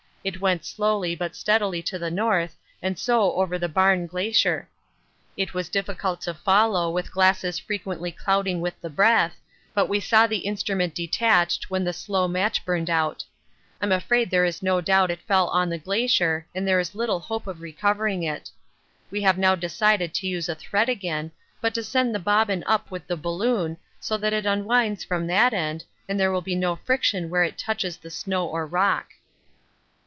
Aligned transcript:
It 0.23 0.39
went 0.39 0.65
slowly 0.65 1.15
but 1.15 1.35
steadily 1.35 1.81
to 1.81 1.97
the 1.97 2.11
north 2.11 2.55
and 2.79 2.99
so 2.99 3.33
over 3.33 3.57
the 3.57 3.67
Barne 3.67 4.05
Glacier. 4.05 4.69
It 5.35 5.55
was 5.55 5.67
difficult 5.67 6.21
to 6.21 6.35
follow 6.35 6.91
with 6.91 7.11
glasses 7.11 7.57
frequently 7.57 8.11
clouding 8.11 8.61
with 8.61 8.79
the 8.81 8.89
breath, 8.91 9.37
but 9.73 9.87
we 9.89 9.99
saw 9.99 10.27
the 10.27 10.45
instrument 10.45 10.93
detached 10.93 11.71
when 11.71 11.83
the 11.83 11.91
slow 11.91 12.27
match 12.27 12.63
burned 12.63 12.87
out. 12.91 13.23
I'm 13.81 13.91
afraid 13.91 14.29
there 14.29 14.45
is 14.45 14.61
no 14.61 14.79
doubt 14.79 15.09
it 15.09 15.21
fell 15.23 15.47
on 15.47 15.69
the 15.69 15.79
glacier 15.79 16.45
and 16.53 16.67
there 16.67 16.79
is 16.79 16.93
little 16.93 17.21
hope 17.21 17.47
of 17.47 17.59
recovering 17.59 18.21
it. 18.21 18.51
We 19.09 19.21
have 19.23 19.39
now 19.39 19.55
decided 19.55 20.13
to 20.13 20.27
use 20.27 20.47
a 20.47 20.53
thread 20.53 20.87
again, 20.87 21.31
but 21.61 21.73
to 21.73 21.83
send 21.83 22.13
the 22.13 22.19
bobbin 22.19 22.63
up 22.67 22.91
with 22.91 23.07
the 23.07 23.17
balloon, 23.17 23.75
so 23.99 24.17
that 24.17 24.33
it 24.33 24.45
unwinds 24.45 25.03
from 25.03 25.25
that 25.25 25.51
end 25.51 25.83
and 26.07 26.19
there 26.19 26.31
will 26.31 26.41
be 26.41 26.53
no 26.53 26.75
friction 26.75 27.31
where 27.31 27.43
it 27.43 27.57
touches 27.57 27.97
the 27.97 28.11
snow 28.11 28.45
or 28.47 28.67
rock. 28.67 29.13